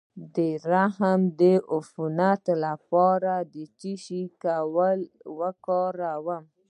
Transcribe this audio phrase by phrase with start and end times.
[0.35, 0.37] د
[0.73, 1.41] رحم د
[1.73, 5.01] عفونت لپاره د څه شي ګولۍ
[5.39, 6.43] وکاروم؟